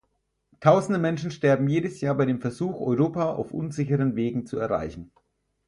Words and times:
Tausende 0.61 0.97
Menschen 0.97 1.29
sterben 1.29 1.67
jedes 1.67 2.01
Jahr 2.01 2.15
bei 2.15 2.25
dem 2.25 2.41
Versuch, 2.41 2.73
Europa 2.81 3.33
auf 3.35 3.51
unsicheren 3.53 4.15
Wegen 4.15 4.47
zu 4.47 4.57
erreichen. 4.57 5.11